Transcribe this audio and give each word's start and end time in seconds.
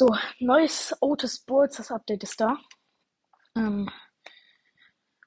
So, 0.00 0.08
neues 0.38 0.96
Otis 1.02 1.40
Bulls, 1.40 1.76
das 1.76 1.90
Update 1.90 2.22
ist 2.22 2.40
da. 2.40 2.56
Ähm, 3.54 3.90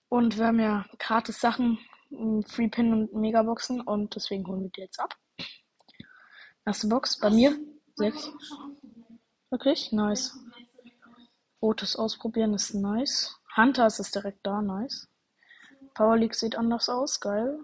und 0.09 0.35
wir 0.39 0.47
haben 0.47 0.59
ja 0.59 0.83
gratis 0.97 1.39
Sachen, 1.39 1.77
Free 2.47 2.69
Pin 2.69 2.91
und 2.91 3.13
Megaboxen 3.13 3.81
und 3.81 4.15
deswegen 4.15 4.47
holen 4.47 4.63
wir 4.63 4.69
die 4.71 4.81
jetzt 4.81 4.99
ab. 4.99 5.15
Erste 6.65 6.87
Box 6.87 7.19
bei 7.19 7.29
mir. 7.29 7.55
Sechs. 7.93 8.31
Wirklich? 9.51 9.91
Nice. 9.91 10.39
Otis 11.59 11.95
ausprobieren 11.95 12.55
ist 12.55 12.73
nice. 12.73 13.39
Hunter 13.55 13.85
ist 13.85 13.99
es 13.99 14.09
direkt 14.09 14.39
da, 14.41 14.63
nice. 14.63 15.07
Power 15.93 16.17
League 16.17 16.33
sieht 16.33 16.55
anders 16.55 16.89
aus, 16.89 17.19
geil. 17.19 17.63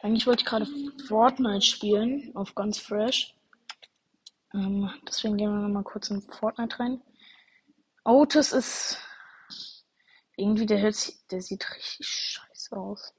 Eigentlich 0.00 0.26
wollte 0.26 0.40
ich 0.40 0.48
gerade 0.48 0.66
Fortnite 1.06 1.66
spielen, 1.66 2.34
auf 2.34 2.54
ganz 2.54 2.78
fresh. 2.78 3.36
Ähm, 4.54 4.90
deswegen 5.06 5.36
gehen 5.36 5.52
wir 5.52 5.60
nochmal 5.60 5.84
kurz 5.84 6.10
in 6.10 6.22
Fortnite 6.22 6.78
rein. 6.80 7.02
Otis 8.04 8.52
ist 8.52 8.98
irgendwie, 10.36 10.66
der, 10.66 10.80
hört, 10.80 11.12
der 11.30 11.40
sieht 11.40 11.70
richtig 11.76 12.06
scheiße 12.06 12.76
aus. 12.76 13.14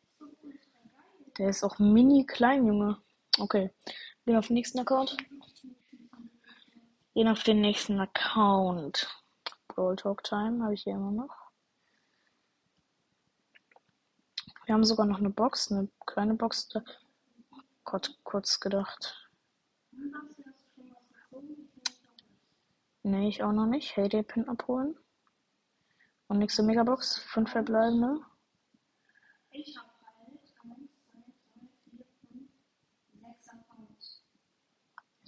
Der 1.38 1.50
ist 1.50 1.64
auch 1.64 1.80
mini 1.80 2.26
klein, 2.26 2.66
Junge. 2.66 2.98
Okay. 3.40 3.74
Gehen 4.26 4.36
auf 4.36 4.48
den 4.48 4.56
nächsten 4.56 4.80
Account. 4.80 5.16
Gehen 7.14 7.28
auf 7.28 7.44
den 7.44 7.62
nächsten 7.62 8.00
Account. 8.00 9.08
Brawl 9.68 9.96
Talk 9.96 10.24
Time 10.24 10.64
habe 10.64 10.74
ich 10.74 10.84
hier 10.84 10.94
immer 10.94 11.12
noch. 11.12 11.36
Wir 14.66 14.76
haben 14.76 14.84
sogar 14.84 15.06
noch 15.06 15.20
eine 15.20 15.30
Box, 15.30 15.72
eine 15.72 15.90
kleine 16.06 16.34
Box. 16.34 16.70
Gott, 17.84 18.18
kurz 18.24 18.60
gedacht. 18.60 19.21
Nee, 23.04 23.30
ich 23.30 23.44
auch 23.44 23.52
noch 23.52 23.66
nicht. 23.66 23.98
Heyday 23.98 24.24
Pin 24.24 24.48
abholen. 24.48 24.96
Und 26.28 26.40
nächste 26.40 26.64
Megabox. 26.64 27.18
Fünf 27.18 27.52
verbleibende. 27.52 28.20
Ich 29.52 29.78
hab 29.78 29.92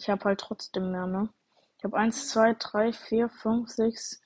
Ich 0.04 0.10
habe 0.10 0.26
halt 0.26 0.42
trotzdem 0.42 0.92
mehr, 0.92 1.08
ne? 1.08 1.30
Ich 1.78 1.86
habe 1.86 1.96
1, 1.96 2.28
2, 2.28 2.56
3, 2.60 2.92
4, 2.92 3.30
5, 3.30 3.70
6, 3.70 4.22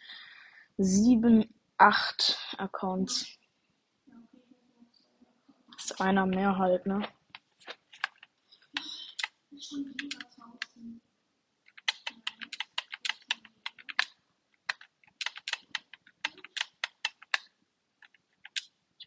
7, 0.79 1.53
8 1.77 2.55
Accounts. 2.57 3.37
Ist 5.77 6.01
einer 6.01 6.25
mehr 6.25 6.57
halt, 6.57 6.87
ne? 6.87 7.07
Ich 9.51 9.71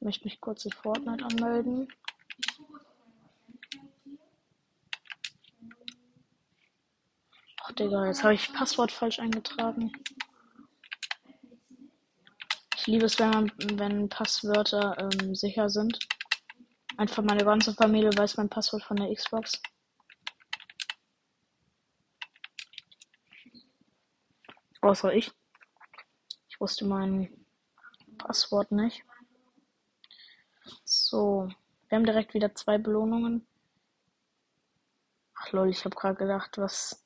möchte 0.01 0.25
mich 0.25 0.41
kurz 0.41 0.65
in 0.65 0.73
Fortnite 0.73 1.25
anmelden. 1.25 1.89
Digga, 7.81 8.07
jetzt 8.07 8.23
habe 8.23 8.35
ich 8.35 8.53
Passwort 8.53 8.93
falsch 8.93 9.21
eingetragen. 9.21 9.91
Ich 12.77 12.87
liebe 12.87 13.07
es, 13.07 13.19
wenn 13.19 13.31
man, 13.31 13.53
wenn 13.75 14.09
Passwörter 14.09 14.97
ähm, 14.99 15.35
sicher 15.35 15.71
sind. 15.71 15.99
Einfach 16.99 17.23
meine 17.23 17.45
ganze 17.45 17.73
Familie 17.73 18.11
weiß 18.15 18.37
mein 18.37 18.51
Passwort 18.51 18.83
von 18.83 18.97
der 18.97 19.15
Xbox. 19.15 19.63
Außer 24.83 25.15
ich. 25.15 25.31
Ich 26.49 26.61
wusste 26.61 26.85
mein 26.85 27.47
Passwort 28.19 28.73
nicht. 28.73 29.05
So, 31.11 31.49
wir 31.89 31.97
haben 31.97 32.05
direkt 32.05 32.35
wieder 32.35 32.55
zwei 32.55 32.79
Belohnungen. 32.79 33.45
Ach 35.35 35.51
lol, 35.51 35.69
ich 35.69 35.85
habe 35.85 35.97
gerade 35.97 36.15
gedacht, 36.15 36.57
was 36.57 37.05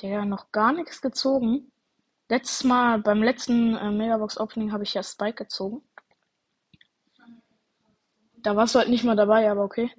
der 0.00 0.24
noch 0.24 0.52
gar 0.52 0.72
nichts 0.72 1.02
gezogen. 1.02 1.72
Letztes 2.28 2.62
Mal, 2.62 3.00
beim 3.00 3.20
letzten 3.20 3.74
äh, 3.74 3.90
Megabox 3.90 4.38
Opening 4.38 4.70
habe 4.70 4.84
ich 4.84 4.94
ja 4.94 5.02
Spike 5.02 5.42
gezogen. 5.42 5.82
Da 8.36 8.54
warst 8.54 8.76
du 8.76 8.78
halt 8.78 8.90
nicht 8.90 9.02
mal 9.02 9.16
dabei, 9.16 9.50
aber 9.50 9.64
okay. 9.64 9.90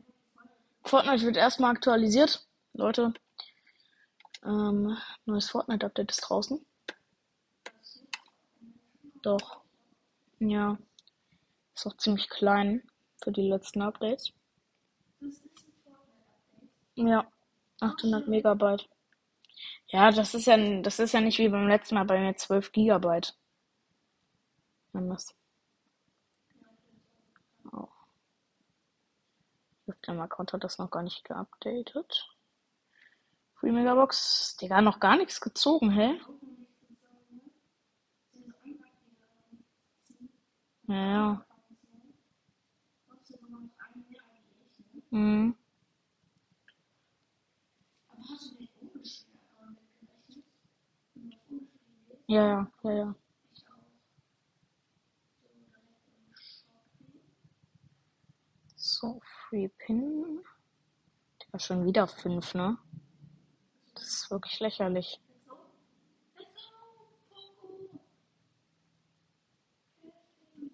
Fortnite 0.86 1.26
wird 1.26 1.36
erstmal 1.36 1.72
aktualisiert. 1.72 2.48
Leute, 2.72 3.14
ähm, 4.46 4.96
neues 5.26 5.50
Fortnite-Update 5.50 6.12
ist 6.12 6.22
draußen. 6.22 6.66
Doch. 9.22 9.60
Ja. 10.40 10.78
Ist 11.80 11.88
auch 11.88 11.96
ziemlich 11.96 12.28
klein 12.28 12.84
für 13.24 13.32
die 13.32 13.48
letzten 13.48 13.82
Updates. 13.82 14.34
Ja. 16.96 17.26
800 17.80 18.28
Megabyte. 18.28 18.90
Ja, 19.88 20.12
das 20.12 20.34
ist 20.34 20.46
ja, 20.46 20.58
das 20.82 21.00
ist 21.00 21.14
ja 21.14 21.22
nicht 21.22 21.40
wie 21.40 21.48
beim 21.48 21.70
letzten 21.70 21.96
Mal 21.96 22.04
bei 22.04 22.20
mir 22.20 22.36
12 22.36 22.74
Gigabyte. 22.74 23.34
Anders. 24.92 25.34
Oh. 27.72 27.88
Dem 30.06 30.20
Account 30.20 30.52
hat 30.52 30.66
das 30.66 30.80
noch 30.80 30.92
gar 30.92 31.04
nicht 31.04 31.24
geupdatet. 31.24 32.28
Free 33.54 33.72
Megabox. 33.72 34.58
Digga, 34.58 34.82
noch 34.82 35.00
gar 35.00 35.16
nichts 35.16 35.40
gezogen, 35.40 35.92
hä? 35.92 36.20
Ja. 40.88 41.46
Mhm. 45.12 45.56
Ja, 52.28 52.46
ja, 52.48 52.72
ja, 52.84 52.92
ja. 52.92 53.16
So, 58.76 59.20
Free 59.24 59.68
Pin. 59.68 60.44
War 61.52 61.60
schon 61.60 61.86
wieder 61.86 62.08
fünf, 62.08 62.54
ne? 62.54 62.78
Das 63.96 64.04
ist 64.04 64.32
wirklich 64.32 64.60
lächerlich. 64.60 65.20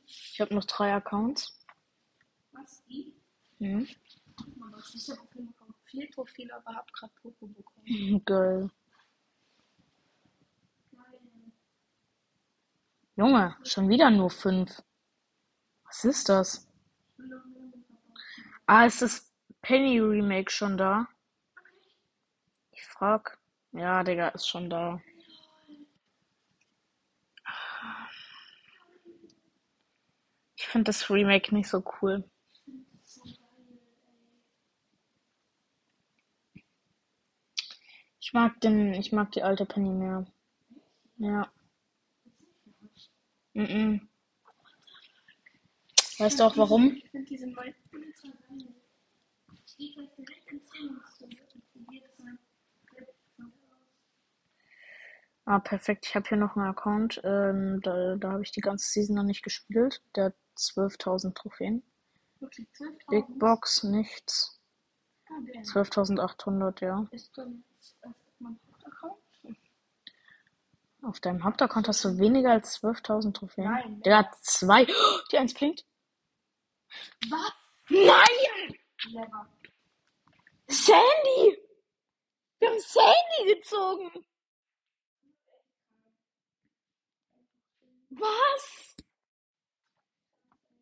Ich 0.06 0.42
habe 0.42 0.54
noch 0.54 0.66
drei 0.66 0.94
Accounts. 0.94 1.65
Was? 2.86 2.90
Die? 2.90 3.16
Hm? 3.60 3.88
Ich 4.94 5.10
habe 5.10 5.22
auf 5.22 5.36
jeden 5.36 5.54
Fall 5.54 5.68
vier 5.86 6.10
Trophäen, 6.12 6.52
aber 6.52 6.76
habe 6.76 6.92
gerade 6.92 7.14
Poco 7.22 7.48
bekommen. 7.48 8.26
Geil. 8.26 8.70
Junge, 13.16 13.56
schon 13.64 13.88
wieder 13.90 14.10
nur 14.10 14.30
fünf. 14.30 14.84
Was 15.86 16.04
ist 16.04 16.28
das? 16.28 16.68
Ah, 18.66 18.86
ist 18.86 19.02
das 19.02 19.34
Penny 19.62 20.00
Remake 20.00 20.52
schon 20.52 20.78
da? 20.78 21.08
Ich 22.72 22.84
frag. 22.84 23.40
Ja, 23.72 24.04
Digga, 24.04 24.30
ist 24.30 24.48
schon 24.48 24.70
da. 24.70 25.02
Ich 30.58 30.68
finde 30.68 30.86
das 30.86 31.10
Remake 31.10 31.54
nicht 31.54 31.70
so 31.70 31.84
cool. 32.02 32.30
Ich 38.20 38.25
mag 38.36 38.62
den, 38.62 38.94
ich 38.94 39.12
mag 39.12 39.32
die 39.32 39.42
alte 39.42 39.66
Penny 39.66 39.90
mehr. 39.90 40.26
Ja. 41.18 41.50
Mhm. 43.54 44.08
Weißt 46.20 46.40
du 46.40 46.44
auch 46.44 46.58
warum? 46.58 47.02
Ah, 55.46 55.60
perfekt. 55.60 56.06
Ich 56.08 56.16
habe 56.16 56.28
hier 56.28 56.38
noch 56.38 56.56
einen 56.56 56.68
Account. 56.68 57.22
Ähm, 57.24 57.80
da 57.82 58.16
da 58.16 58.32
habe 58.32 58.44
ich 58.44 58.52
die 58.52 58.62
ganze 58.62 58.90
Season 58.90 59.16
noch 59.16 59.24
nicht 59.24 59.44
gespielt. 59.44 60.02
Der 60.16 60.26
hat 60.26 60.36
12.000 60.58 61.36
Trophäen. 61.36 61.84
Wirklich 62.40 62.68
12.000? 62.78 63.10
Big 63.10 63.40
Box, 63.40 63.84
nichts. 63.84 64.60
Ah, 65.30 65.40
der 65.54 65.62
12.800, 65.64 66.84
ja. 66.84 67.08
ist 67.12 67.38
dann 67.38 67.64
äh, 68.02 68.10
mein 68.40 68.60
Hauptaccount. 68.68 69.18
Auf 71.16 71.22
deinem 71.22 71.46
Hauptaccount 71.46 71.88
hast 71.88 72.04
du 72.04 72.18
weniger 72.18 72.52
als 72.52 72.84
12.000 72.84 73.34
Trophäen. 73.34 73.72
Nein. 73.72 74.02
Der 74.02 74.18
hat 74.18 74.36
zwei. 74.44 74.84
Oh, 74.84 75.20
die 75.32 75.38
eins 75.38 75.54
blinkt. 75.54 75.86
Was? 77.30 77.54
Nein! 77.88 78.78
Clever. 78.98 79.48
Sandy! 80.68 81.58
Wir 82.60 82.70
haben! 82.70 82.80
Sandy 82.82 83.54
gezogen. 83.54 84.26
Was? 88.10 88.98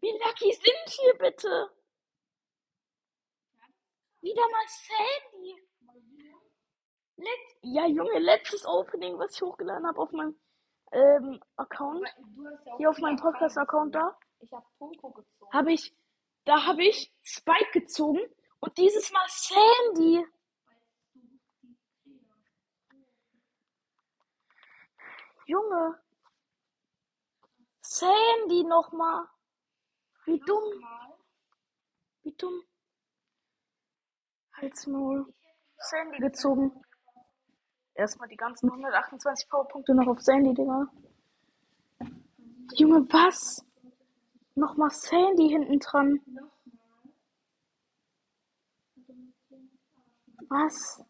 Wie 0.02 0.12
lucky 0.14 0.52
sind 0.52 0.98
wir 0.98 1.18
bitte? 1.20 1.70
Wieder 4.22 4.50
mal 4.50 4.66
Sandy. 4.68 5.62
Let 7.16 7.28
ja, 7.62 7.86
Junge, 7.86 8.20
letztes 8.20 8.66
Opening, 8.66 9.18
was 9.20 9.36
ich 9.36 9.42
hochgeladen 9.42 9.88
habe 9.88 10.00
auf 10.00 10.12
meinem 10.12 10.38
ähm, 10.92 11.40
Account. 11.56 12.08
Ja 12.66 12.78
Hier 12.78 12.90
auf 12.90 12.98
meinem 13.00 13.18
Podcast-Account 13.18 13.96
da. 13.96 14.18
Ich 14.40 14.52
habe 14.52 14.66
Funko 14.78 15.12
gezogen. 15.12 15.54
Habe 15.54 15.74
ich, 15.74 15.96
da 16.46 16.66
habe 16.66 16.84
ich 16.84 17.14
Spike 17.22 17.72
gezogen 17.72 18.20
und 18.60 18.78
dieses 18.78 19.12
Mal 19.12 19.26
Sandy. 19.28 20.26
Junge. 25.46 26.00
Sandy 27.82 28.64
nochmal. 28.64 29.28
Wie 30.26 30.40
dumm. 30.40 30.80
Mal. 30.80 31.18
Wie 32.24 32.34
dumm. 32.34 32.64
Halsmaul. 34.54 35.34
Sandy 35.78 36.18
gezogen. 36.20 36.84
Erstmal 37.96 38.28
die 38.28 38.36
ganzen 38.36 38.70
128 38.70 39.50
Powerpunkte 39.50 39.94
noch 39.94 40.08
auf 40.08 40.20
Sandy, 40.20 40.54
Digga. 40.54 40.88
Junge, 42.76 43.06
was? 43.12 43.64
Nochmal 44.56 44.90
Sandy 44.90 45.50
hinten 45.50 45.80
dran. 45.80 46.20
Was? 50.50 51.04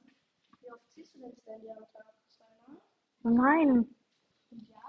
Nein. 3.23 3.95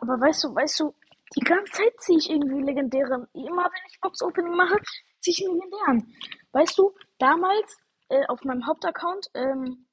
Aber 0.00 0.20
weißt 0.20 0.44
du, 0.44 0.55
weißt 0.55 0.81
du, 0.81 0.94
die 1.37 1.44
ganze 1.44 1.73
Zeit 1.73 1.93
ziehe 2.00 2.19
ich 2.19 2.31
irgendwie 2.31 2.62
legendäre. 2.62 3.29
Immer 3.32 3.64
wenn 3.64 3.87
ich 3.88 4.00
Box 4.00 4.23
Opening 4.23 4.55
mache, 4.55 4.76
ziehe 5.20 5.32
ich 5.32 5.44
einen 5.44 5.55
legendären. 5.55 6.17
Weißt 6.52 6.76
du, 6.79 6.94
damals 7.19 7.76
äh, 8.08 8.25
auf 8.26 8.43
meinem 8.44 8.67
Hauptaccount 8.67 9.29
ähm, 9.35 9.87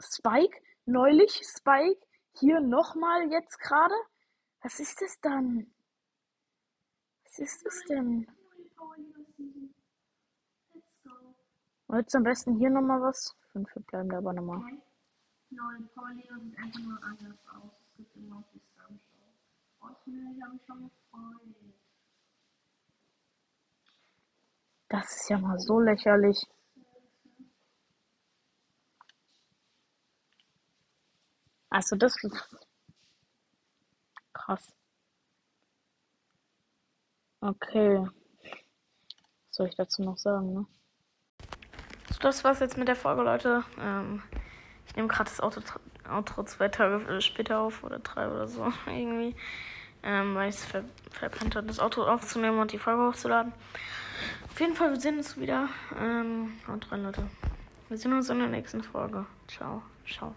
Spike, 0.00 0.56
neulich 0.86 1.42
Spike, 1.44 2.00
hier 2.38 2.60
nochmal 2.60 3.30
jetzt 3.30 3.58
gerade. 3.58 3.94
Was 4.62 4.78
ist 4.78 5.00
das 5.00 5.20
dann? 5.20 5.72
Was 7.24 7.38
ist 7.38 7.64
das 7.64 7.82
denn? 7.88 8.26
Jetzt 11.92 12.14
am 12.14 12.22
besten 12.22 12.56
hier 12.56 12.70
nochmal 12.70 13.00
was. 13.00 13.36
Fünf 13.52 13.68
bleiben 13.86 14.08
da 14.08 14.18
aber 14.18 14.32
nochmal. 14.32 14.60
Power 15.94 16.10
League 16.14 16.30
sieht 16.40 16.58
einfach 16.58 16.80
nur 16.80 17.02
anders 17.02 17.38
aus. 17.48 17.72
Es 17.82 17.96
gibt 17.96 18.16
immer 18.16 18.36
noch 18.36 18.44
die 18.52 18.60
Stammshow. 18.72 19.00
Oh, 19.80 19.88
ich 20.06 20.42
habe 20.42 20.52
mich 20.52 20.66
schon 20.66 20.82
gefreut. 20.82 21.40
Das 24.88 25.16
ist 25.16 25.28
ja 25.30 25.38
mal 25.38 25.58
so 25.58 25.80
lächerlich. 25.80 26.46
Also 31.70 31.96
das 31.96 32.16
krass. 34.32 34.74
Okay. 37.40 37.98
Was 38.00 39.56
soll 39.56 39.68
ich 39.68 39.76
dazu 39.76 40.02
noch 40.02 40.18
sagen, 40.18 40.52
ne? 40.52 40.66
So, 42.10 42.18
das 42.20 42.44
war's 42.44 42.60
jetzt 42.60 42.76
mit 42.76 42.88
der 42.88 42.96
Folge, 42.96 43.22
Leute. 43.22 43.64
Ähm, 43.78 44.22
ich 44.86 44.96
nehme 44.96 45.08
gerade 45.08 45.30
das 45.30 45.40
Auto, 45.40 45.60
Outro 46.08 46.42
zwei 46.44 46.68
Tage 46.68 47.22
später 47.22 47.60
auf 47.60 47.84
oder 47.84 48.00
drei 48.00 48.28
oder 48.28 48.48
so 48.48 48.72
irgendwie. 48.86 49.36
Ähm, 50.02 50.34
weil 50.34 50.48
ich 50.50 50.56
es 50.56 50.64
ver 50.64 50.84
verpennt 51.10 51.56
habe, 51.56 51.66
das 51.66 51.78
Auto 51.78 52.02
aufzunehmen 52.02 52.58
und 52.58 52.72
die 52.72 52.78
Folge 52.78 53.06
hochzuladen. 53.06 53.52
Auf 54.50 54.60
jeden 54.60 54.74
Fall, 54.74 54.90
wir 54.90 55.00
sehen 55.00 55.18
uns 55.18 55.36
wieder. 55.38 55.68
Ähm, 55.98 56.58
haut 56.66 56.90
rein, 56.90 57.02
Leute. 57.02 57.28
Wir 57.88 57.98
sehen 57.98 58.12
uns 58.12 58.28
in 58.28 58.38
der 58.38 58.48
nächsten 58.48 58.82
Folge. 58.82 59.26
Ciao. 59.46 59.82
Ciao. 60.06 60.34